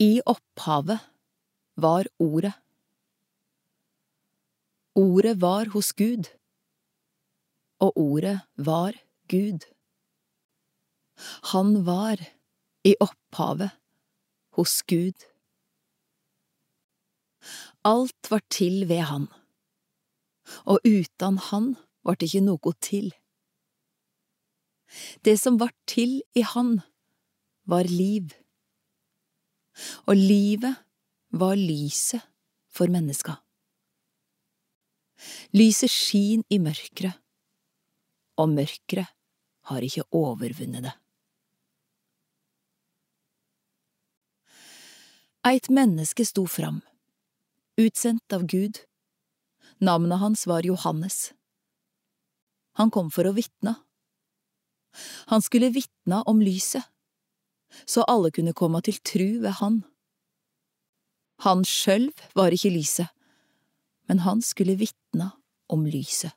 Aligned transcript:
I 0.00 0.22
opphavet 0.24 1.00
var 1.76 2.06
Ordet. 2.18 2.54
Ordet 4.96 5.40
var 5.40 5.68
hos 5.74 5.92
Gud, 5.92 6.24
og 7.84 7.92
Ordet 8.00 8.40
var 8.56 8.96
Gud. 9.28 9.66
Han 11.52 11.84
var 11.84 12.16
i 12.84 12.94
opphavet 13.00 13.76
hos 14.56 14.80
Gud. 14.88 15.28
Alt 17.84 18.32
var 18.32 18.40
til 18.48 18.88
ved 18.88 19.04
han, 19.04 19.28
og 20.64 20.80
utan 20.84 21.36
han 21.52 21.74
var 22.04 22.16
det 22.16 22.32
ikke 22.32 22.46
noe 22.48 22.78
til. 22.80 23.12
Det 25.28 25.36
som 25.36 25.60
var 25.60 25.76
til 25.84 26.22
i 26.32 26.40
han, 26.40 26.80
var 27.68 27.84
liv, 27.84 28.32
og 30.06 30.16
livet 30.16 30.74
var 31.30 31.56
lyset 31.56 32.22
for 32.70 32.90
menneska. 32.90 33.36
Lyset 35.52 35.92
skin 35.92 36.44
i 36.48 36.58
mørkret, 36.62 37.16
og 38.40 38.48
mørkret 38.54 39.10
har 39.68 39.84
ikke 39.84 40.06
overvunnet 40.16 40.86
det. 40.88 40.94
Eit 45.46 45.70
menneske 45.72 46.24
sto 46.28 46.44
fram, 46.44 46.82
utsendt 47.80 48.32
av 48.36 48.44
Gud. 48.44 48.82
Navnet 49.80 50.20
hans 50.20 50.44
var 50.48 50.66
Johannes. 50.68 51.30
Han 52.76 52.92
kom 52.92 53.08
for 53.12 53.24
å 53.24 53.32
vitne. 53.32 53.78
Han 55.32 55.40
skulle 55.40 55.70
vitne 55.72 56.20
om 56.28 56.42
lyset, 56.44 56.84
så 57.86 58.04
alle 58.08 58.30
kunne 58.34 58.54
komme 58.56 58.80
til 58.84 59.00
tru 59.04 59.28
ved 59.42 59.56
han. 59.60 59.82
Han 61.46 61.64
sjølv 61.64 62.12
var 62.36 62.52
ikke 62.52 62.72
lyset, 62.74 63.08
men 64.08 64.24
han 64.26 64.42
skulle 64.44 64.76
vitna 64.80 65.30
om 65.72 65.86
lyset. 65.86 66.34